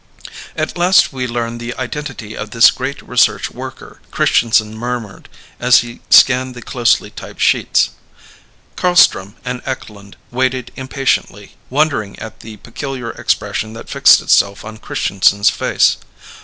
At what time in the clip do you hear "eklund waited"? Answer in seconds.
9.63-10.71